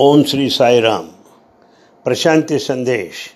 ఓం 0.00 0.24
శ్రీ 0.24 0.50
సాయిరామ్. 0.50 1.08
ప్రశాంతి 2.06 2.58
సందేశ్. 2.58 3.30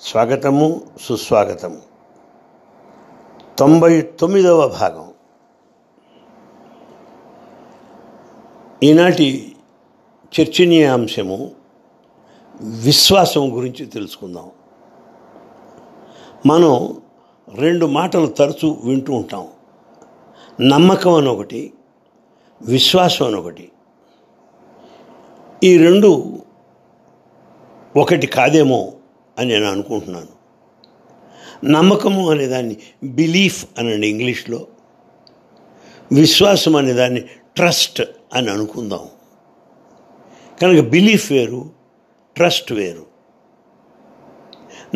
స్వాగతము 0.00 0.80
సుస్వాగతము 1.00 1.78
తొంభై 3.58 4.00
తొమ్మిదవ 4.00 4.68
భాగం. 4.68 5.12
ఈనాటి 8.82 9.56
చర్చనీయాంశము 10.40 11.50
విశ్వాసం 12.60 13.56
గురించి 13.56 13.86
తెలుసుకుందాం. 13.86 14.50
మనం 16.46 17.00
రెండు 17.54 17.86
మాటలు 17.86 18.26
తరచూ 18.26 18.76
వింటూ 18.84 19.12
ఉంటాం. 19.12 19.48
నమ్మకం 20.60 21.14
అని 21.14 21.28
ఒకటి 21.28 21.72
విశ్వాసం 22.62 23.26
అని 23.26 23.36
ఒకటి 23.36 23.72
ఈ 25.64 25.76
రెండు 25.76 26.38
ఒకటి 27.96 28.26
కాదేమో 28.26 28.92
అని 29.38 29.48
నేను 29.48 29.66
అనుకుంటున్నాను. 29.66 30.40
నమ్మకము 31.64 32.30
అనేదాన్ని 32.30 32.76
బిలీఫ్ 33.04 33.66
అనండి 33.78 34.08
ఇంగ్లీష్లో 34.08 34.66
విశ్వాసం 36.12 36.76
అనేదాన్ని 36.76 37.20
ట్రస్ట్ 37.56 38.02
అని 38.34 38.50
అనుకుందాం. 38.50 39.08
కనుక 40.62 40.84
బిలీఫ్ 40.84 41.32
వేరు 41.32 41.70
ట్రస్ట్ 42.36 42.72
వేరు. 42.72 43.06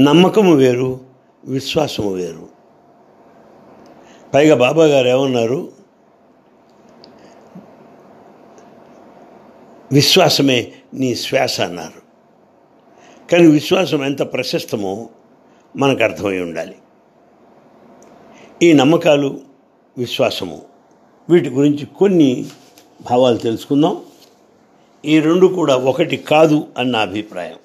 నమ్మకము 0.01 0.55
వేరు 0.55 1.01
విశ్వాసము 1.45 2.13
వేరు. 2.13 2.49
పైగా 4.35 4.57
బాబా 4.57 4.85
గారు 4.85 5.09
ఏమన్నారు? 5.09 5.84
విశ్వాసమే 9.95 10.73
నీ 10.95 11.15
శ్వాస 11.15 11.61
అన్నారు. 11.61 12.05
కానీ 13.31 13.47
విశ్వాసం 13.47 14.05
ఎంత 14.05 14.23
ప్రశస్తమో 14.23 15.09
మనకు 15.77 16.05
అర్థమై 16.05 16.41
ఉండాలి. 16.41 16.77
ఈ 18.63 18.73
నమ్మకాలు 18.73 19.41
విశ్వాసము. 19.99 20.63
వీటి 21.31 21.51
గురించి 21.51 21.87
కొన్ని 21.87 22.47
భావాలు 23.11 23.37
తెలుసుకుందాం. 23.37 24.01
ఈ 25.05 25.21
రెండు 25.21 25.47
కూడా 25.47 25.77
ఒకటి 25.77 26.17
కాదు 26.17 26.69
అన్న 26.79 26.97
అభిప్రాయం. 26.97 27.57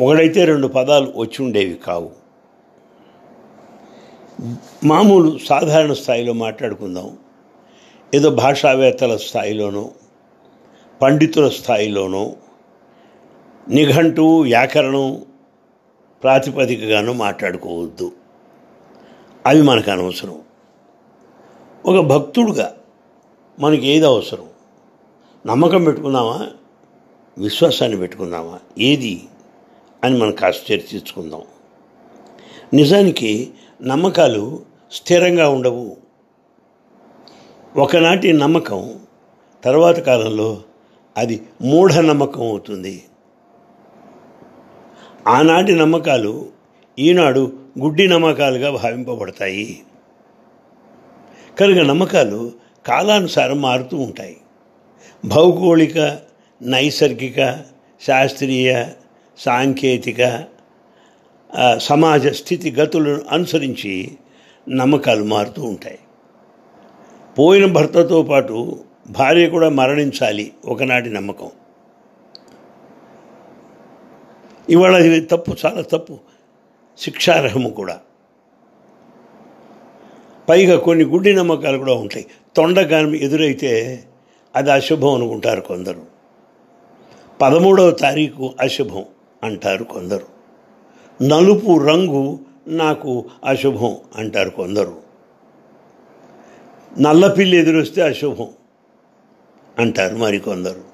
ఒకడైతే 0.00 0.44
రెండు 0.44 0.66
పదాలు 0.66 1.12
వచ్చి 1.16 1.44
ఉండేవి 1.44 1.74
కావు. 1.74 2.10
మామూలు 4.84 5.38
సాధారణ 5.38 5.92
స్థాయిలో 5.92 6.32
మాట్లాడుకుందాం. 6.32 7.18
ఏదో 8.14 8.30
భాషావేత్తల 8.30 9.16
స్థాయిలోనో 9.16 9.90
పండితుల 11.04 11.48
స్థాయిలోనూ 11.48 12.34
నిఘంటు 13.68 14.40
వ్యాకరణం 14.42 15.24
ప్రాతిపదికగాను 16.22 17.12
మాట్లాడుకోవద్దు. 17.12 18.12
అవి 19.46 19.62
మనకు 19.62 19.90
అనవసరం. 19.90 20.42
ఒక 21.86 22.04
భక్తుడుగా 22.04 22.76
మనకి 23.60 23.86
ఏది 23.86 24.06
అవసరం? 24.06 24.46
నమ్మకం 25.46 25.84
పెట్టుకుందామా? 25.84 26.46
విశ్వాసాన్ని 27.38 27.98
పెట్టుకుందామా? 27.98 28.58
ఏది? 28.78 29.24
అని 30.04 30.18
మనం 30.18 30.32
కాస్త 30.32 30.72
చర్చించుకుందాం. 30.72 31.42
నిజానికి 32.74 33.52
నమ్మకాలు 33.82 34.62
స్థిరంగా 34.92 35.48
ఉండవు. 35.48 35.96
ఒకనాటి 37.76 38.32
నమ్మకం 38.32 39.00
తర్వాత 39.64 39.98
కాలంలో 39.98 40.62
అది 41.16 41.42
మూఢనమ్మకం 41.62 42.42
అవుతుంది. 42.42 43.02
ఆనాటి 45.26 45.74
నమ్మకాలు 45.74 46.46
ఈనాడు 46.98 47.52
గుడ్డి 47.78 48.08
నమ్మకాలుగా 48.08 48.70
భావింపబడతాయి. 48.70 49.82
కనుక 51.60 51.78
నమ్మకాలు 51.78 52.52
కాలానుసారం 52.86 53.60
మారుతూ 53.60 53.96
ఉంటాయి. 53.96 54.36
భౌగోళిక 55.24 56.18
నైసర్గిక 56.62 57.36
శాస్త్రీయ 58.06 58.86
సాంకేతిక 59.38 60.44
సమాజ 61.78 62.26
స్థితిగతులను 62.26 63.22
అనుసరించి 63.30 64.10
నమ్మకాలు 64.68 65.24
మారుతూ 65.24 65.62
ఉంటాయి. 65.62 65.98
పోయిన 67.38 67.72
భర్తతో 67.72 68.22
పాటు 68.22 68.84
భార్య 69.10 69.48
కూడా 69.48 69.68
మరణించాలి 69.68 70.52
ఒకనాటి 70.64 71.10
నమ్మకం. 71.10 71.50
ఇవాళ 74.70 74.96
ఇది 74.96 75.20
తప్పు 75.20 75.56
చాలా 75.66 75.82
తప్పు. 75.82 76.18
శిక్షార్హము 76.98 77.68
కూడా. 77.68 78.00
పైగా 80.48 80.78
కొన్ని 80.78 81.04
గుడ్డి 81.04 81.34
నమ్మకాలు 81.34 81.78
కూడా 81.78 81.94
ఉంటాయి. 81.94 82.26
తొండగానం 82.56 83.14
ఎదురైతే 83.14 84.04
అది 84.56 84.72
అశుభం 84.72 85.14
అనుకుంటారు 85.14 85.60
కొందరు. 85.60 86.02
పదమూడవ 87.40 87.90
తారీఖు 87.90 88.54
అశుభం 88.60 89.04
అంటారు 89.42 89.84
కొందరు. 89.84 90.26
నలుపు 91.22 91.78
రంగు 91.78 92.38
నాకు 92.68 93.24
అశుభం 93.44 93.96
అంటారు 94.16 94.50
కొందరు. 94.50 94.96
నల్లపిల్లి 97.00 97.56
ఎదురొస్తే 97.56 98.02
అశుభం. 98.02 98.48
అంటారు 99.78 100.16
మరికొందరు. 100.16 100.84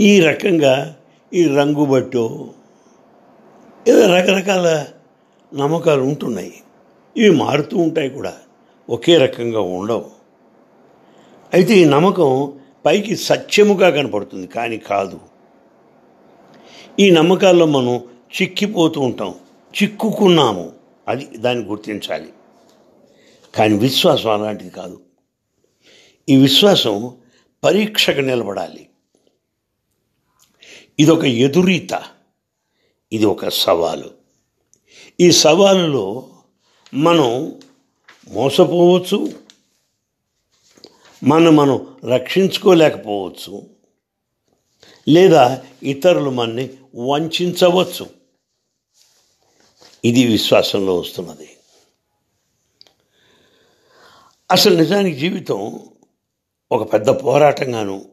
ఈ 0.00 0.20
రకంగా 0.20 0.96
ఈ 1.34 1.46
రంగు 1.46 1.84
బట్టో 1.84 2.48
ఏదో 3.88 4.14
రకరకాల 4.14 4.86
నమ్మకాలు 5.54 6.02
ఉంటున్నాయి. 6.02 6.54
ఇవి 7.16 7.30
మారుతూ 7.30 7.78
ఉంటాయి 7.78 8.10
కూడా. 8.10 8.32
ఒకే 8.90 9.18
రకంగా 9.18 9.60
ఉండవు. 9.60 10.10
అయితే 11.54 11.74
ఈ 11.74 11.84
నమ్మకం 11.84 12.52
పైకి 12.86 13.16
సత్యముగా 13.16 13.90
కనపడుతుంది 13.90 14.46
కానీ 14.46 14.76
కాదు. 14.76 15.20
ఈ 17.00 17.10
నమ్మకాల్లో 17.10 17.66
మనం 17.66 17.96
చిక్కిపోతూ 18.42 19.00
ఉంటాం 19.00 19.34
చిక్కుకున్నాము. 19.82 20.72
అది 21.08 21.24
దాన్ని 21.24 21.64
గుర్తించాలి. 21.64 22.28
కానీ 23.54 23.78
విశ్వాసం 23.78 24.30
అలాంటిది 24.30 24.70
కాదు. 24.70 25.00
ఈ 26.28 26.36
విశ్వాసం 26.36 27.16
పరీక్షకు 27.64 28.20
నిలబడాలి. 28.20 28.88
ఇదొక 30.98 31.24
ఎదురీత 31.24 32.04
ఇది 33.12 33.24
ఒక 33.24 33.48
సవాలు. 33.48 34.14
ఈ 35.20 35.32
సవాలులో 35.32 36.30
మనం 36.94 37.60
మోసపోవచ్చు 38.28 39.32
మనం 41.24 41.56
మనం 41.56 41.96
రక్షించుకోలేకపోవచ్చు 42.04 43.70
లేదా 45.08 45.62
ఇతరులు 45.82 46.30
మనని 46.30 46.70
వంచవచ్చు. 46.94 48.10
ఇది 50.04 50.26
విశ్వాసంలో 50.26 50.98
వస్తున్నది. 50.98 51.56
అసలు 54.50 54.76
నిజానికి 54.76 55.18
జీవితం 55.18 55.89
ఒక 56.72 56.92
పెద్ద 56.92 57.08
పోరాటంగాను 57.08 58.04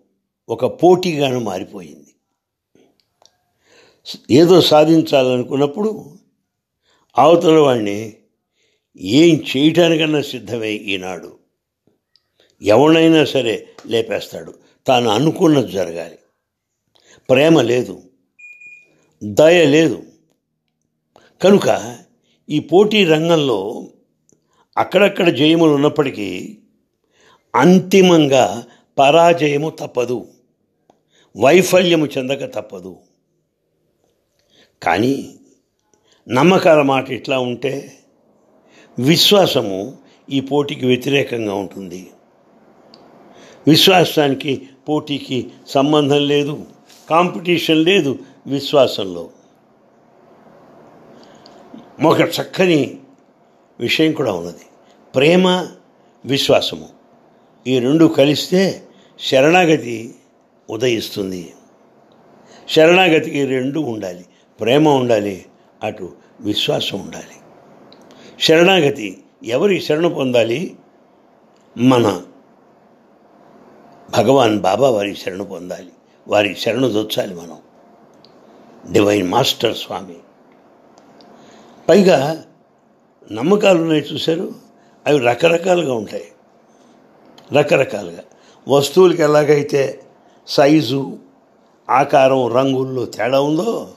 ఒక 0.50 0.84
పోటీగాను 0.84 1.40
మారిపోయింది. 1.40 2.16
ఏదో 4.31 4.62
సాధించాలనుకున్నప్పుడు 4.62 6.18
అవతల 7.18 7.57
వాడిని 7.57 8.13
ఏం 8.97 9.44
చేయటానికన్నా 9.57 10.22
సిద్ధమే 10.22 10.72
ఈనాడు 10.72 11.40
ఎవడైనా 12.62 13.25
సరే 13.25 13.69
లేపేస్తాడు. 13.85 14.53
తాను 14.88 15.09
అనుకున్నది 15.09 15.72
జరగాలి. 15.72 16.18
ప్రేమ 17.30 17.62
లేదు. 17.62 18.03
దయ 19.24 19.65
లేదు. 19.65 20.03
కనుక 21.42 21.98
ఈ 22.50 22.60
పోటీ 22.60 23.06
రంగంలో 23.06 23.88
అక్కడక్కడ 24.77 25.30
జయములు 25.30 25.71
ఉన్నప్పటికీ 25.71 26.57
అంతిమంగా 27.57 28.63
పరాజయము 29.00 29.69
తప్పదు. 29.69 30.27
వైఫల్యము 31.38 32.06
చెందక 32.06 32.45
తప్పదు. 32.56 32.98
కానీ 34.83 35.36
నమ్మకాల 36.30 36.81
మాట 36.81 37.12
ఇట్లా 37.12 37.39
ఉంటే 37.39 37.98
విశ్వాసము 39.00 39.98
ఈ 40.30 40.39
పోటీకి 40.39 40.86
వ్యతిరేకంగా 40.86 41.54
ఉంటుంది. 41.54 42.12
విశ్వాసానికి 43.68 44.69
పోటీకి 44.89 45.51
సంబంధం 45.68 46.27
లేదు 46.27 46.65
కాంపిటీషన్ 47.10 47.83
లేదు 47.83 48.19
విశ్వాసంలో. 48.48 49.30
ఒక 52.06 52.19
చక్కని 52.19 53.00
విషయం 53.80 54.12
కూడా 54.12 54.31
ఉన్నది. 54.31 54.65
ప్రేమ 55.15 55.68
విశ్వాసము. 56.25 56.96
ఈ 57.67 57.79
రెండు 57.79 58.05
కలిస్తే 58.05 58.87
శరణాగతి 59.19 60.15
ఉదయిస్తుంది. 60.69 61.53
శరణాగతికి 62.69 63.45
రెండు 63.45 63.79
ఉండాలి. 63.79 64.25
ప్రేమ 64.59 64.89
ఉండాలి 64.89 65.45
అటు 65.83 66.13
విశ్వాసం 66.39 66.99
ఉండాలి. 66.99 67.35
శరణాగతి 68.39 69.23
ఎవరి 69.43 69.81
శరణు 69.81 70.09
పొందాలి? 70.09 70.75
మన 71.77 72.21
భగవాన్ 74.17 74.59
బాబా 74.59 74.89
వారి 74.89 75.15
శరణ 75.15 75.41
పొందాలి. 75.43 75.91
వారి 76.27 76.55
శరణు 76.55 76.87
దొచ్చాలి 76.87 77.35
మనం. 77.35 77.57
డివైన్ 78.91 79.27
మాస్టర్ 79.27 79.77
స్వామి 79.77 80.15
పైగా 81.89 82.43
నమ్మకాలు 83.31 83.81
ఉన్నాయి 83.81 84.05
చూశారు? 84.13 84.55
అవి 85.07 85.19
రకరకాలుగా 85.19 85.93
ఉంటాయి. 85.93 86.25
రకరకాలుగా. 87.53 88.19
వస్తువులకి 88.67 89.21
ఎలాగైతే 89.21 90.03
సైజు 90.47 91.17
ఆకారం 91.89 92.47
రంగుల్లో 92.47 93.05
తేడా 93.05 93.41
ఉందో 93.41 93.89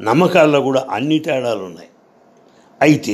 నమ్మకాల్లో 0.00 0.60
కూడా 0.60 0.86
అన్ని 0.90 1.18
తేడాలు 1.18 1.64
ఉన్నాయి. 1.64 1.88
అయితే 2.82 3.12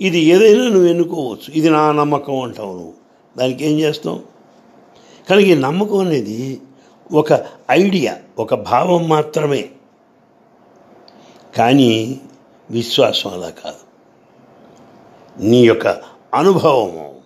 ఇది 0.00 0.18
ఏదైనా 0.18 0.64
నువ్వు 0.64 0.88
ఎన్నుకోవచ్చు. 0.88 1.54
ఇది 1.54 1.70
నా 1.70 1.92
నమ్మకం 1.92 2.40
అంటావు 2.40 2.72
నువ్వు. 2.72 2.92
దానికి 3.38 3.66
ఏం 3.66 3.80
చేస్తావు 3.80 4.20
కానీ 5.30 5.42
ఈ 5.42 5.54
నమ్మకం 5.54 5.98
అనేది 5.98 6.60
ఒక 7.12 7.46
ఐడియా 7.70 8.18
ఒక 8.38 8.54
భావం 8.54 9.08
మాత్రమే. 9.08 9.70
కానీ 11.56 12.20
విశ్వాసం 12.70 13.32
అలా 13.32 13.50
కాదు. 13.50 13.88
నీ 15.42 15.62
యొక్క 15.62 15.86
అనుభవము 16.34 17.17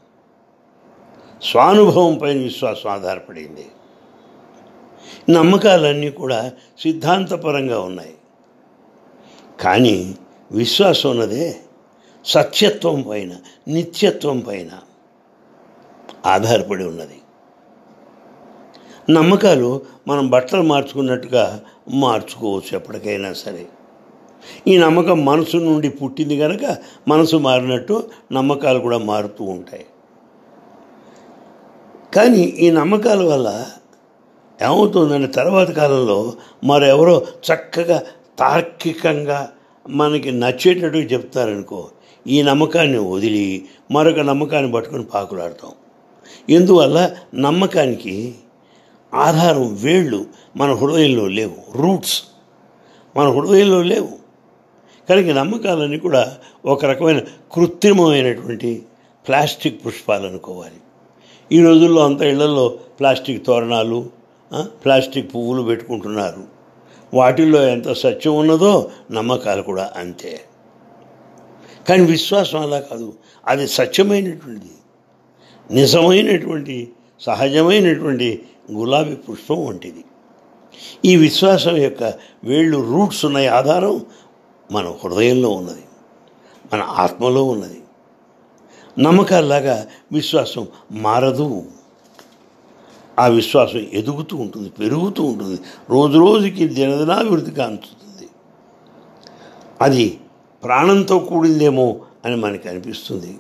స్వానుభవం 1.45 2.19
పైన 2.19 2.39
విశ్వాసం 2.39 2.91
ఆధారపడింది. 2.91 3.67
నమ్మకాలన్నీ 5.31 6.11
కూడా 6.11 6.53
సిద్ధాంతపరంగా 6.79 7.81
ఉన్నాయి. 7.81 8.15
కానీ 9.61 10.15
విశ్వాసం 10.53 11.11
ఉన్నదే 11.11 11.57
సత్యత్వం 12.25 13.03
పైన 13.03 13.31
నిత్యత్వం 13.69 14.41
పైన 14.41 14.69
ఆధారపడి 16.27 16.85
ఉన్నది. 16.85 17.19
నమ్మకాలు 19.11 19.83
మనం 20.09 20.31
బట్టలు 20.31 20.63
మార్చుకున్నట్టుగా 20.63 21.65
మార్చుకోవచ్చు 21.89 22.77
ఎప్పటికైనా 22.77 23.33
సరే. 23.33 23.67
ఈ 24.69 24.79
నమ్మకం 24.79 25.25
మనసు 25.25 25.57
నుండి 25.57 25.89
పుట్టింది 25.89 26.39
కనుక 26.39 26.77
మనసు 27.09 27.37
మారినట్టు 27.37 28.11
నమ్మకాలు 28.33 28.79
కూడా 28.79 28.99
మారుతూ 28.99 29.45
ఉంటాయి. 29.45 29.87
కానీ 32.15 32.39
ఈ 32.39 32.71
నమ్మకాల 32.71 33.25
వల్ల 33.25 33.67
ఏమవుతుందంటే 34.63 35.27
తర్వాత 35.27 35.71
కాలంలో 35.71 36.33
మరెవరో 36.65 37.27
చక్కగా 37.53 38.03
తార్కికంగా 38.39 39.53
మనకి 39.89 40.31
నచ్చేటట్టు 40.31 40.99
చెప్తారనుకో 40.99 41.89
ఈ 42.27 42.43
నమ్మకాన్ని 42.43 42.99
వదిలి 42.99 43.65
మరొక 43.91 44.19
నమ్మకాన్ని 44.19 44.73
పట్టుకొని 44.73 45.05
పాకులాడతాం. 45.05 45.71
ఎందువల్ల 46.51 47.11
నమ్మకానికి 47.35 48.35
ఆధారం 49.15 49.75
వేళ్ళు 49.75 50.27
మన 50.57 50.73
హృదయంలో 50.73 51.29
లేవు 51.29 51.83
రూట్స్ 51.83 52.23
మన 53.17 53.29
హృదయంలో 53.29 53.83
లేవు. 53.83 54.09
కనుక 55.09 55.27
నమ్మకాలన్నీ 55.27 55.99
కూడా 55.99 56.37
ఒక 56.65 56.85
రకమైన 56.85 57.21
కృత్రిమమైనటువంటి 57.53 58.83
ప్లాస్టిక్ 59.29 59.87
పుష్పాలు 59.87 60.27
అనుకోవాలి. 60.27 60.81
ఈ 61.53 61.63
రోజుల్లో 61.63 62.05
అంత 62.05 62.23
ఇళ్ళలో 62.23 62.69
ప్లాస్టిక్ 62.69 63.47
తోరణాలు 63.47 64.11
ప్లాస్టిక్ 64.67 65.35
పువ్వులు 65.35 65.63
పెట్టుకుంటున్నారు. 65.63 66.45
వాటిల్లో 67.15 67.69
ఎంత 67.69 67.93
సత్యం 67.93 68.37
ఉన్నదో 68.37 68.91
నమ్మకాలు 69.11 69.63
కూడా 69.63 69.93
అంతే. 69.97 70.41
కానీ 71.89 72.05
విశ్వాసం 72.05 72.61
అలా 72.61 72.81
కాదు. 72.81 73.13
అది 73.47 73.69
సత్యమైనటువంటిది. 73.69 74.73
నిజమైనటువంటి 75.71 76.93
సహజమైనటువంటి 77.21 78.43
గులాబీ 78.73 79.15
పుష్పం 79.15 79.67
వంటిది. 79.67 80.05
ఈ 81.05 81.17
విశ్వాసం 81.17 81.77
యొక్క 81.77 82.03
వేళ్ళు 82.45 82.79
రూట్స్ 82.79 83.25
ఉన్న 83.25 83.49
ఆధారం 83.49 84.07
మన 84.73 84.95
హృదయంలో 85.05 85.51
ఉన్నది. 85.51 85.83
మన 86.73 86.81
ఆత్మలో 86.83 87.45
ఉన్నది. 87.45 87.82
నమ్మకాలలాగా 88.99 89.87
విశ్వాసం 90.13 90.67
మారదు. 90.93 91.65
ఆ 93.19 93.27
విశ్వాసం 93.27 93.87
ఎదుగుతూ 93.93 94.37
ఉంటుంది 94.37 94.69
పెరుగుతూ 94.69 95.23
ఉంటుంది. 95.23 95.61
రోజు 95.91 96.19
రోజుకి 96.19 96.69
దినదినాభివృద్ధి 96.69 97.51
కాంచుతుంది 97.51 98.29
అది 99.81 100.21
ప్రాణంతో 100.65 101.19
కూడిందేమో 101.19 102.01
అని 102.25 102.37
మనకి 102.37 102.69
అనిపిస్తుంది. 102.69 103.39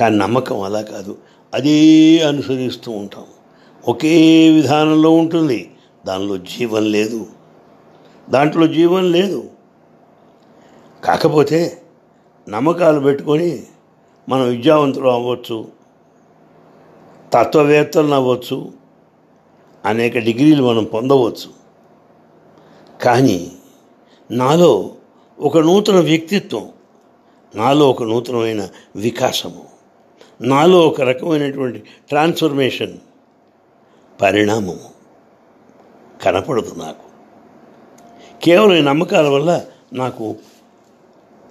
కానీ 0.00 0.16
నమ్మకం 0.16 0.60
అలా 0.60 0.82
కాదు. 0.82 1.18
అదే 1.54 2.20
అనుసరిస్తూ 2.20 2.92
ఉంటాం. 2.92 3.24
ఒకే 3.88 4.50
విధానంలో 4.50 5.10
ఉంటుంది. 5.10 5.70
దానిలో 6.06 6.36
జీవం 6.36 6.84
లేదు. 6.84 7.26
దాంట్లో 8.30 8.66
జీవం 8.66 9.12
లేదు. 9.12 9.50
కాకపోతే 11.04 11.82
నమ్మకాలు 12.48 13.00
పెట్టుకొని 13.00 13.62
మనం 14.28 14.48
విద్యావంతులు 14.48 15.08
అవ్వచ్చు 15.08 15.68
తత్వవేత్తలను 17.32 18.14
అవ్వచ్చు 18.14 18.72
అనేక 19.84 20.18
డిగ్రీలు 20.18 20.64
మనం 20.64 20.84
పొందవచ్చు. 20.84 21.50
కానీ 23.02 23.52
నాలో 24.30 24.94
ఒక 25.38 25.58
నూతన 25.58 26.00
వ్యక్తిత్వం 26.00 26.68
నాలో 27.54 27.90
ఒక 27.90 28.02
నూతనమైన 28.02 28.68
వికాసము 28.96 29.64
నాలో 30.40 30.88
ఒక 30.88 31.00
రకమైనటువంటి 31.00 31.78
ట్రాన్స్ఫర్మేషన్ 31.78 32.98
పరిణామము 34.22 34.94
కనపడదు 36.22 36.74
నాకు. 36.74 37.04
కేవలం 38.42 38.76
ఈ 38.76 38.80
నమ్మకాల 38.80 39.28
వల్ల 39.28 39.64
నాకు 39.92 40.36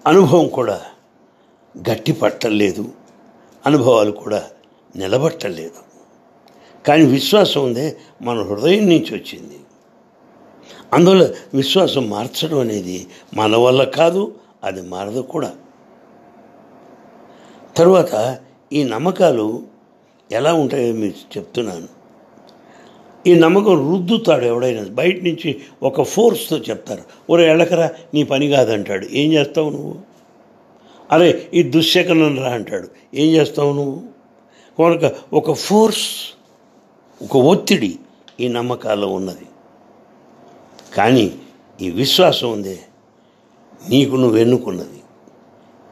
అనుభవం 0.07 0.47
కూడా 0.47 0.81
గట్టి 1.77 2.11
పట్టలేదు 2.11 2.91
అనుభవాలు 3.65 4.11
కూడా 4.11 4.43
నిలబట్టలేదు. 4.95 5.93
కానీ 6.87 7.05
విశ్వాసం 7.05 7.63
ఉందే 7.63 7.97
మన 8.21 8.41
హృదయం 8.41 8.85
నుంచి 8.85 9.15
వచ్చింది. 9.15 9.59
అందువల్ల 10.93 11.29
విశ్వాసం 11.53 12.09
మార్చడం 12.09 12.59
అనేది 12.59 13.07
మన 13.33 13.55
వల్ల 13.55 13.83
కాదు 13.83 14.35
అది 14.63 14.81
మారదు 14.81 15.19
కూడా. 15.19 15.55
తరువాత 17.77 18.39
ఈ 18.73 18.83
నమ్మకాలు 18.83 19.63
ఎలా 20.31 20.53
ఉంటాయో 20.53 20.93
మీకు 20.93 21.37
చెప్తున్నాను. 21.37 21.87
ఈ 23.27 23.39
నమ్మకం 23.39 23.93
రుద్దుతాడు 23.93 24.45
ఎవడైనా. 24.45 24.83
బయట 24.83 25.23
నుంచి 25.23 25.61
ఒక 25.83 26.01
ఫోర్స్తో 26.01 26.57
చెప్తారు 26.57 27.03
ఒరే 27.29 27.49
ఎళ్ళకరా 27.49 27.91
నీ 28.13 28.23
పని 28.23 28.47
కాదంటాడు. 28.47 29.07
ఏం 29.11 29.33
చేస్తావు 29.33 29.69
నువ్వు? 29.69 30.12
అరే 31.13 31.49
ఈ 31.53 31.63
దుశ్శకనం 31.63 32.43
రా 32.43 32.49
అంటాడు. 32.49 32.87
ఏం 33.13 33.31
చేస్తావు 33.33 33.73
నువ్వు? 33.73 34.01
కనుక 34.79 35.13
ఒక 35.33 35.51
ఫోర్స్ 35.51 36.07
ఒక 37.23 37.37
ఒత్తిడి 37.37 37.99
ఈ 38.39 38.47
నమ్మకాల్లో 38.47 39.07
ఉన్నది. 39.07 39.45
కానీ 40.95 41.35
ఈ 41.81 41.91
విశ్వాసం 41.91 42.51
ఉందే 42.51 42.79
నీకు 43.89 44.15
నువ్వు 44.15 44.37
ఎన్నుకున్నది. 44.37 45.03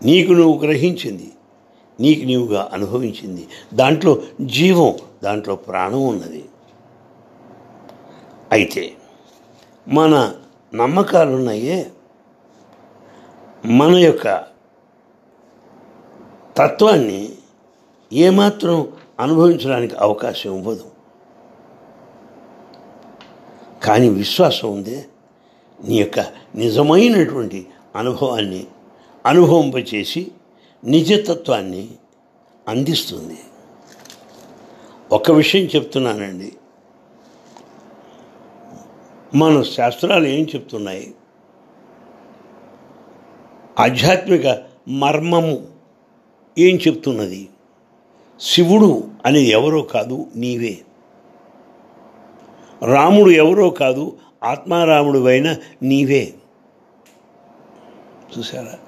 నీకు 0.03 0.31
నువ్వు 0.31 0.65
గ్రహించింది 0.65 1.31
నీకు 1.99 2.25
నీవుగా 2.25 2.69
అనుభవించింది. 2.73 3.47
దాంట్లో 3.73 4.21
జీవం 4.41 4.93
దాంట్లో 5.23 5.55
ప్రాణం 5.55 6.07
ఉన్నది. 6.07 6.45
అయితే 8.51 8.93
మన 9.87 10.33
నమ్మకాలు 10.75 11.31
ఉన్నాయే 11.31 11.91
మన 13.65 13.95
యొక్క 13.95 14.51
తత్వాన్ని 16.57 17.29
ఏమాత్రం 18.13 18.91
అనుభవించడానికి 19.19 19.95
అవకాశం 19.95 20.57
ఇవ్వదు. 20.57 20.91
కానీ 23.83 24.09
విశ్వాసం 24.09 24.73
ఉందే 24.73 25.05
నీ 25.87 25.95
యొక్క 25.95 26.19
నిజమైనటువంటి 26.55 27.67
అనుభవాన్ని 27.95 28.67
అనుభవింపచేసి 29.25 30.31
నిజతత్వాన్ని 30.85 31.89
అందిస్తుంది. 32.67 33.37
ఒక 35.11 35.31
విషయం 35.31 35.65
చెప్తున్నానండి. 35.65 36.53
మన 39.35 39.61
శాస్త్రాలు 39.61 40.27
ఏం 40.27 40.45
చెప్తున్నాయి? 40.55 41.13
ఆధ్యాత్మిక 43.79 44.63
మర్మము 44.87 45.80
ఏం 46.57 46.75
చెప్తున్నది? 46.75 47.49
శివుడు 48.39 49.03
అనేది 49.25 49.47
ఎవరో 49.47 49.81
కాదు 49.81 50.27
నీవే. 50.35 50.77
రాముడు 52.93 53.29
ఎవరో 53.29 53.69
కాదు 53.69 54.17
ఆత్మారాముడు 54.43 55.25
అయిన 55.25 55.55
నీవే. 55.83 56.33
చూసారా 58.37 58.79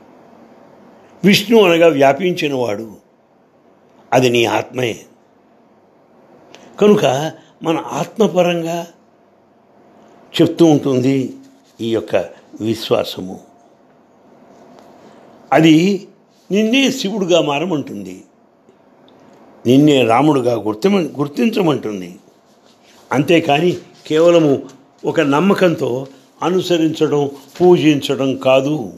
విష్ణు 1.26 1.64
అనగా 1.64 1.88
వ్యాపించినవాడు. 1.88 2.96
అది 4.14 4.30
నీ 4.30 4.46
ఆత్మయే 4.46 5.06
కనుక 6.82 7.32
మన 7.64 7.78
ఆత్మపరంగా 7.78 8.88
చెప్తూ 10.42 10.66
ఉంటుంది 10.66 11.36
ఈ 11.82 11.92
యొక్క 11.92 12.16
విశ్వాసము. 12.62 13.40
అది 15.54 16.08
నిన్నే 16.54 16.92
శివుడుగా 16.92 17.42
మారమంటుంది. 17.42 18.24
నిన్నే 19.66 20.06
రాముడుగా 20.06 20.54
గుర్తిమ 20.54 21.00
గుర్తించమంటుంది. 21.00 22.16
అంతేకాని 23.12 23.78
కేవలము 24.08 24.62
ఒక 25.06 25.20
నమ్మకంతో 25.20 26.08
అనుసరించడం 26.42 27.32
పూజించడం 27.62 28.36
కాదు. 28.36 28.94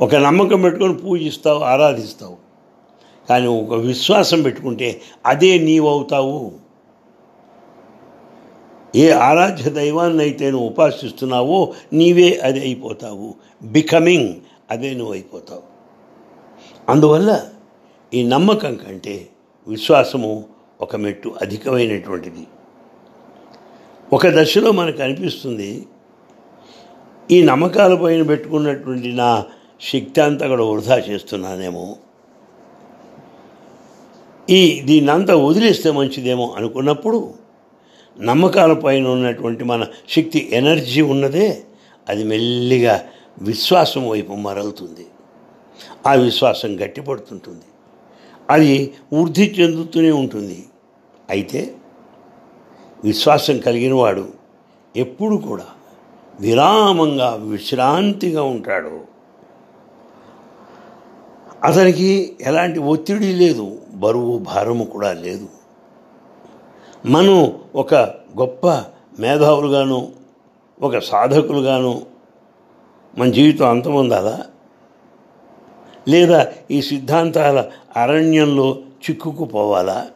ఒక 0.00 0.14
నమ్మకం 0.14 0.62
పెట్టుకొని 0.62 0.94
పూజిస్తావు 0.94 1.60
ఆరాధిస్తావు. 1.60 2.36
కానీ 3.28 3.46
ఒక 3.46 3.74
విశ్వాసం 3.74 4.42
పెట్టుకుంటే 4.42 5.00
అదే 5.26 5.58
నీవవుతావు. 5.58 6.52
ఏ 8.96 9.10
ఆరాధ్య 9.10 9.70
దైవాన్ని 9.70 10.22
అయితే 10.22 10.50
నువ్వు 10.50 10.68
ఉపాసిస్తున్నావో 10.68 11.74
నీవే 11.92 12.40
అది 12.42 12.60
అయిపోతావు. 12.60 13.34
బికమింగ్ 13.62 14.34
అదే 14.70 14.94
నువ్వు 14.94 15.12
అయిపోతావు 15.12 15.62
అందువల్ల 16.88 17.48
ఈ 18.14 18.26
నమ్మకం 18.26 18.76
కంటే 18.76 19.28
విశ్వాసము 19.68 20.44
ఒక 20.80 20.96
మెట్టు 20.96 21.34
అధికమైనటువంటిది. 21.42 22.46
ఒక 24.12 24.26
దశలో 24.26 24.72
మనకు 24.72 25.02
అనిపిస్తుంది 25.02 25.86
ఈ 27.30 27.42
నమ్మకాల 27.42 27.94
పైన 27.94 28.22
పెట్టుకున్నటువంటి 28.22 29.12
నా 29.12 29.44
శక్తి 29.80 30.20
అంతా 30.20 30.48
కూడా 30.48 30.64
వృధా 30.64 30.98
చేస్తున్నానేమో. 30.98 31.96
ఈ 34.50 34.82
దీన్నంతా 34.84 35.36
వదిలేస్తే 35.36 35.90
మంచిదేమో 35.90 36.54
అనుకున్నప్పుడు 36.56 37.34
నమ్మకాల 38.20 38.72
పైన 38.72 39.08
ఉన్నటువంటి 39.08 39.64
మన 39.64 39.86
శక్తి 40.08 40.50
ఎనర్జీ 40.52 41.00
ఉన్నదే 41.02 41.62
అది 42.08 42.24
మెల్లిగా 42.24 43.04
విశ్వాసం 43.38 44.08
వైపు 44.08 44.32
మరలుతుంది. 44.32 45.06
ఆ 46.06 46.12
విశ్వాసం 46.12 46.84
గట్టిపడుతుంటుంది. 46.84 47.64
అది 48.50 48.94
వృద్ధి 49.12 49.54
చెందుతూనే 49.60 50.10
ఉంటుంది. 50.10 50.66
అయితే 51.30 51.74
విశ్వాసం 53.04 53.58
కలిగిన 53.58 53.94
వాడు 53.94 54.28
ఎప్పుడు 54.96 55.36
కూడా 55.36 55.66
విరామంగా 56.40 57.34
విశ్రాంతిగా 57.34 58.42
ఉంటాడు. 58.42 59.00
అతనికి 61.64 62.36
ఎలాంటి 62.40 62.78
ఒత్తిడి 62.78 63.32
లేదు. 63.32 63.78
బరువు 63.94 64.38
భారము 64.38 64.84
కూడా 64.84 65.12
లేదు. 65.12 65.48
మనం 67.06 67.60
ఒక 67.74 67.94
గొప్ప 68.38 68.66
మేధావులుగాను 69.18 70.12
ఒక 70.82 70.98
సాధకులుగాను 70.98 72.11
మన 73.18 73.30
జీవితం 73.30 73.68
అంతమొందాలా 73.68 74.40
లేదా 76.08 76.52
ఈ 76.70 76.82
సిద్ధాంతాల 76.82 77.70
అరణ్యంలో 77.96 78.78
చిక్కుకుపోవాలా? 79.10 80.08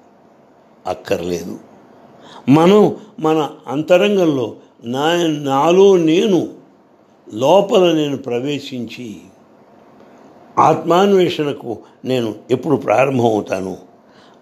అక్కర్లేదు. 0.86 1.60
మనం 2.48 2.96
మన 3.20 3.50
అంతరంగంలో 3.66 4.56
నా 4.84 5.26
నాలో 5.26 5.96
నేను 5.96 6.48
లోపల 7.34 7.92
నేను 7.92 8.16
ప్రవేశించి 8.16 9.16
ఆత్మాన్వేషణకు 10.58 11.78
నేను 12.04 12.34
ఎప్పుడు 12.50 12.76
ప్రారంభమవుతాను 12.76 13.76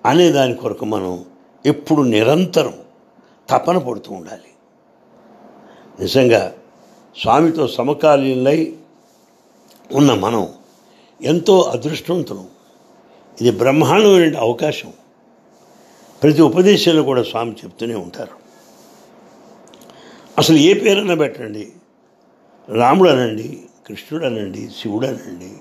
అనే 0.06 0.30
దాని 0.30 0.54
కొరకు 0.54 0.84
మనం 0.84 1.24
ఎప్పుడు 1.66 2.02
నిరంతరం 2.02 2.72
తపన 3.50 3.78
పడుతూ 3.78 4.14
ఉండాలి. 4.14 4.50
నిజంగా 6.00 6.52
స్వామితో 7.18 7.68
సమకాలీనై 7.68 8.72
ఉన్న 9.92 10.14
మనం 10.14 10.48
ఎంతో 11.22 11.62
అదృష్టవంతులం. 11.62 12.46
ఇది 13.40 13.50
బ్రహ్మాండమైన 13.50 14.38
అవకాశం. 14.38 14.92
ప్రతి 16.22 16.42
ఉపదేశంలో 16.42 17.02
కూడా 17.02 17.22
స్వామి 17.22 17.52
చెప్తూనే 17.52 17.94
ఉంటారు. 17.94 18.44
అసలు 20.38 20.56
ఏ 20.56 20.74
పేరైనా 20.74 21.14
పెట్టండి. 21.14 21.72
రాముడు 22.68 23.10
అనండి 23.10 23.60
కృష్ణుడు 23.86 24.24
అనండి 24.24 24.68
శివుడు 24.68 25.06
అనండి 25.06 25.52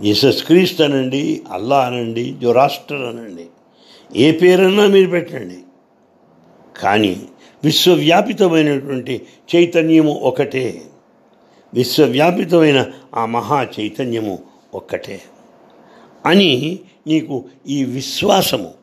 జీసస్ 0.00 0.44
క్రీస్తు 0.44 0.82
అనండి 0.82 1.42
అల్లా 1.52 1.80
అనండి 1.80 2.36
జొరాస్టర్ 2.42 3.02
అనండి. 3.02 3.46
ఏ 4.16 4.32
పేరన్నా 4.32 4.86
మీరు 4.86 5.10
పెట్టండి. 5.10 5.58
కానీ 6.80 7.28
విశ్వవ్యాపితమైనటువంటి 7.64 9.26
చైతన్యము 9.56 10.12
ఒకటే. 10.12 10.82
విశ్వవ్యాపితమైన 11.74 12.86
ఆ 13.14 13.26
మహా 13.26 13.62
చైతన్యము 13.62 14.38
ఒక్కటే. 14.74 15.22
అని 16.26 16.78
నీకు 17.06 17.44
ఈ 17.68 17.84
విశ్వాసము 17.84 18.74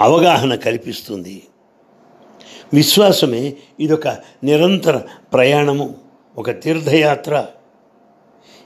అవగాహన 0.00 0.54
కల్పిస్తుంది. 0.54 1.42
విశ్వాసమే 2.72 3.56
ఇదొక 3.80 4.08
నిరంతర 4.44 5.02
ప్రయాణము 5.32 5.94
ఒక 6.38 6.60
తీర్థయాత్ర. 6.60 7.46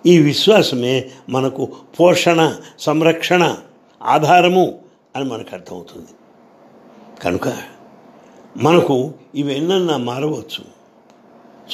ఈ 0.06 0.18
విశ్వాసమే 0.18 1.10
మనకు 1.28 1.72
పోషణ 2.00 2.56
సంరక్షణ 2.78 3.56
ఆధారము 4.02 4.78
అని 5.16 5.24
మనకు 5.24 5.48
అర్థమవుతుంది. 5.52 6.08
కనుక 7.22 7.73
మనకు 8.56 9.12
ఇవి 9.34 9.56
ఎన్నన్నా 9.56 9.96
మారవచ్చు. 9.96 10.64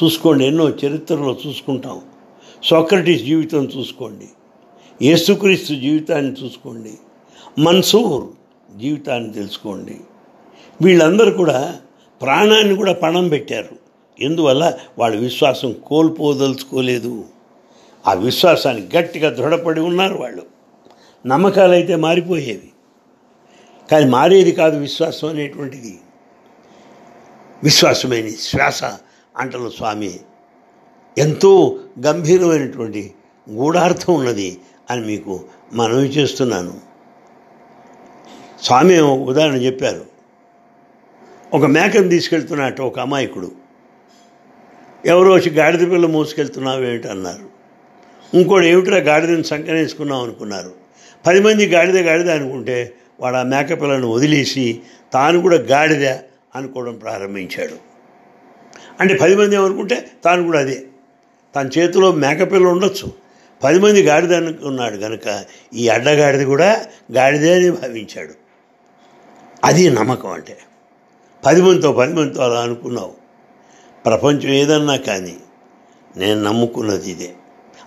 చూసుకోండి 0.03 0.47
ఎన్నో 0.47 0.69
చరిత్రలో 0.69 1.37
చూసుకుంటాం. 1.47 2.01
సోక్రటీస్ 2.65 3.25
జీవితం 3.25 3.65
చూసుకోండి. 3.65 4.29
యేసుక్రీస్తు 5.03 5.75
జీవితాన్ని 5.75 6.45
చూసుకోండి. 6.45 6.93
మన్సూర్ 7.59 8.25
జీవితాన్ని 8.79 9.33
తెలుసుకోండి. 9.33 10.01
వీళ్ళందరూ 10.83 11.31
కూడా 11.31 11.81
ప్రాణాన్ని 12.23 12.77
కూడా 12.77 12.93
పణం 12.93 13.29
పెట్టారు. 13.29 13.77
ఎందువల్ల? 14.21 14.75
వాళ్ళ 14.99 15.17
విశ్వాసం 15.17 15.75
కోల్పోదలుచుకోలేదు. 15.87 17.25
ఆ 18.07 18.13
విశ్వాసాన్ని 18.13 18.89
గట్టిగా 18.97 19.31
దృఢపడి 19.31 19.81
ఉన్నారు 19.81 20.15
వాళ్ళు. 20.15 20.43
నమ్మకాలు 21.27 21.73
అయితే 21.73 21.97
మారిపోయేవి. 21.97 22.71
కానీ 23.91 24.11
మారేది 24.11 24.53
కాదు 24.53 24.77
విశ్వాసం 24.77 25.29
అనేటువంటిది. 25.29 25.99
విశ్వాసమైన. 27.65 28.29
శ్వాస 28.29 28.85
అంటున్న 29.37 29.69
స్వామి. 29.69 30.21
ఎంతో 31.19 31.79
గంభీరమైనటువంటి 32.07 33.15
గూఢార్థం 33.51 34.15
ఉన్నది 34.15 34.59
అని 34.91 35.07
మీకు 35.07 35.45
మనవి 35.73 36.09
చేస్తున్నాను. 36.09 36.81
స్వామి 38.63 39.01
ఉదాహరణ 39.01 39.55
చెప్పారు. 39.55 40.07
ఒక 41.55 41.65
మేకను 41.65 42.09
తీసుకెళ్తున్నట్టు 42.09 42.83
ఒక 42.83 43.01
అమాయకుడు. 43.01 43.53
ఎవరో 45.07 45.33
వచ్చి 45.33 45.51
గాడిద 45.51 45.81
పిల్ల 45.81 46.07
మోసుకెళ్తున్నావు 46.07 46.83
ఏమిటి 46.83 47.09
అన్నారు. 47.09 47.51
ఇంకోటి 48.37 48.67
ఏమిటిరా 48.67 48.99
గాడిదని 48.99 49.45
సంకనేసుకున్నాం 49.45 50.23
అనుకున్నారు. 50.23 50.73
పది 51.27 51.41
మంది 51.41 51.67
గాడిద 51.67 51.99
గాడిద 51.99 52.31
అనుకుంటే 52.31 52.95
వాడు 53.21 53.37
ఆ 53.37 53.43
మేక 53.43 53.83
పిల్లను 53.83 54.09
వదిలేసి 54.09 54.81
తాను 55.13 55.41
కూడా 55.41 55.57
గాడిద 55.57 56.17
అనుకోవడం 56.57 56.95
ప్రారంభించాడు. 56.95 57.77
అంటే 59.01 59.15
పది 59.15 59.37
మంది 59.37 59.55
ఏమనుకుంటే 59.55 60.11
తాను 60.25 60.45
కూడా 60.45 60.59
అదే. 60.59 60.87
తన 61.57 61.69
చేతిలో 61.79 62.13
మేకపిల్ల 62.13 62.67
ఉండొచ్చు. 62.67 63.13
పది 63.65 63.79
మంది 63.79 64.03
గాడిద 64.03 64.35
అనుకున్నాడు 64.35 64.97
కనుక 64.97 65.45
ఈ 65.75 65.89
అడ్డగాడిద 65.89 66.47
కూడా 66.47 66.87
గాడిదే 67.13 67.55
అని 67.55 67.71
భావించాడు. 67.71 68.35
అది 69.65 69.91
నమ్మకం 69.91 70.31
అంటే. 70.31 70.59
పది 71.47 71.63
మందితో 71.63 71.93
పది 71.93 72.13
మందితో 72.15 72.43
అలా 72.43 72.61
అనుకున్నావు. 72.61 73.15
ప్రపంచం 74.05 74.49
ఏదన్నా 74.49 74.97
కానీ 74.97 75.37
నేను 76.17 76.43
నమ్ముకున్నది 76.43 77.11
ఇదే. 77.11 77.35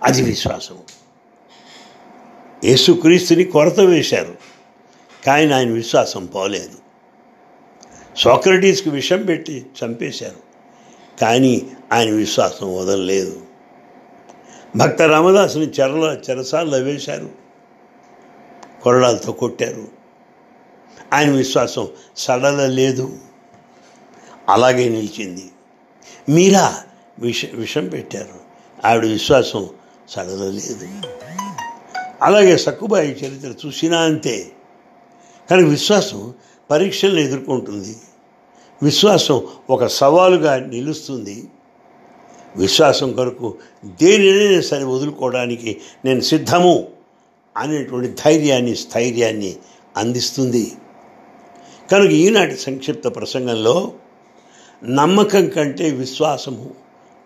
అది 0.03 0.21
విశ్వాసం 0.21 0.77
యేసుక్రీస్తుని 2.63 3.43
కొరత 3.43 3.79
వేశారు. 3.79 4.35
కానీ 5.25 5.51
ఆయన 5.51 5.71
విశ్వాసం 5.71 6.25
పోలేదు. 6.25 6.82
సోక్రటీస్కి 8.17 8.89
విషం 8.89 9.25
పెట్టి 9.25 9.65
చంపేశారు. 9.83 10.53
కానీ 11.21 11.61
ఆయన 11.91 12.09
విశ్వాసం 12.09 12.75
వదలలేదు. 12.75 13.41
భక్త 14.75 15.01
రామదాసుని 15.01 15.65
చెరల 15.65 16.19
చెరసాల్లో 16.29 16.77
వేశారు. 16.77 17.29
కొరడాలతో 18.83 19.31
కొట్టారు. 19.31 19.87
ఆయన 21.13 21.31
విశ్వాసం 21.31 21.87
సడలలేదు. 22.17 23.19
అలాగే 24.49 24.89
నిలిచింది. 24.89 25.51
మీరా 26.29 26.83
విష 27.19 27.45
విషం 27.45 27.87
పెట్టారు. 27.87 28.39
ఆవిడ 28.85 29.05
విశ్వాసం 29.05 29.69
సడలలేదు. 30.09 30.87
అలాగే 32.21 32.57
సక్కుబాయి 32.57 33.11
చరిత్ర 33.11 33.67
చూసినా 33.67 34.01
అంతే. 34.01 34.51
కానీ 35.49 35.63
విశ్వాసం 35.63 36.33
పరీక్షలను 36.71 37.19
ఎదుర్కొంటుంది. 37.19 37.97
విశ్వాసం 38.83 39.47
ఒక 39.69 39.85
సవాలుగా 39.85 40.55
నిలుస్తుంది. 40.55 41.49
విశ్వాసం 42.55 43.13
కొరకు 43.13 43.57
దేనినైనా 43.85 44.61
సరే 44.61 44.83
వదులుకోవడానికి 44.83 45.81
నేను 46.05 46.21
సిద్ధము 46.21 46.87
అనేటువంటి 47.57 48.21
ధైర్యాన్ని 48.25 48.75
స్థైర్యాన్ని 48.75 49.55
అందిస్తుంది. 49.97 50.71
కనుక 51.91 52.11
ఈనాటి 52.11 52.57
సంక్షిప్త 52.57 53.07
ప్రసంగంలో 53.07 53.93
నమ్మకం 54.83 55.49
కంటే 55.49 55.89
విశ్వాసము 55.89 56.71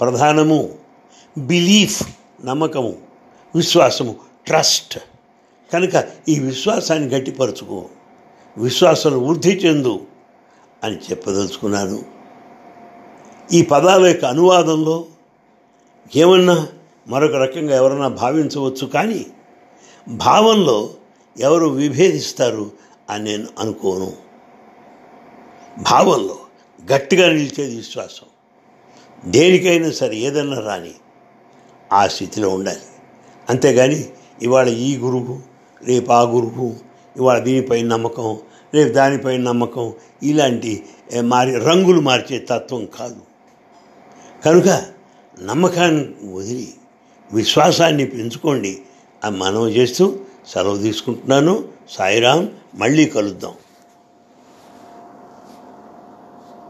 ప్రధానము. 0.02 0.76
బిలీఫ్ 1.38 2.04
నమ్మకము 2.46 2.98
విశ్వాసము 3.56 4.16
ట్రస్ట్. 4.48 5.00
కనుక 5.74 6.06
ఈ 6.30 6.40
విశ్వాసాన్ని 6.40 7.16
గట్టిపరుచుకో. 7.16 7.86
విశ్వాసం 8.58 9.28
వృద్ధి 9.28 9.52
చెందు 9.52 10.02
అని 10.84 10.96
చెప్పదలుచుకున్నాను. 10.96 12.04
ఈ 13.54 13.62
పదాల 13.62 14.06
యొక్క 14.06 14.26
అనువాదంలో 14.26 15.06
ఏమన్నా 16.16 16.68
మరొక 17.08 17.36
రకంగా 17.36 17.76
ఎవరన్నా 17.76 18.08
భావించవచ్చు 18.08 18.88
కానీ 18.88 19.26
భావంలో 20.08 20.90
ఎవరు 21.40 21.66
విభేదిస్తారు 21.66 22.72
అని 23.10 23.24
నేను 23.24 23.48
అనుకోను. 23.60 24.14
భావంలో 25.92 26.38
గట్టిగా 26.92 27.28
నిలిచేది 27.28 27.76
విశ్వాసం. 27.76 28.26
దేనికైనా 29.32 29.92
సరే 29.92 30.16
ఏదన్నా 30.16 30.60
రాని 30.60 30.92
ఆ 31.94 32.08
స్థితిలో 32.08 32.50
ఉండాలి. 32.50 32.82
అంతేగాని 33.50 34.06
ఇవాళ 34.42 34.70
ఈ 34.70 34.98
గురువు 34.98 35.40
రేపు 35.84 36.12
ఆ 36.12 36.22
గురువు 36.22 36.76
ఇవాళ 37.18 37.40
దీనిపై 37.40 37.82
నమ్మకం 37.82 38.38
రేపు 38.74 38.94
దానిపై 38.94 39.38
నమ్మకం 39.38 39.94
ఇలాంటి 40.24 40.86
మారి 41.22 41.56
రంగులు 41.56 42.02
మార్చే 42.02 42.40
తత్వం 42.40 42.86
కాదు. 42.86 43.22
కనుక 44.46 44.86
నమ్మకాన్ని 45.46 46.34
వదిలి 46.34 46.74
విశ్వాసాన్ని 47.34 48.06
పెంచుకోండి. 48.06 48.82
అని 49.24 49.38
మనం 49.38 49.70
చేస్తూ 49.70 50.20
సెలవు 50.54 50.78
తీసుకుంటున్నాను. 50.78 51.64
సాయిరాం 51.90 52.52
మళ్ళీ 52.76 53.06
కలుద్దాం. 53.06 53.54